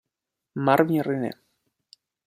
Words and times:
Marvin 0.65 0.97
René 1.07 1.29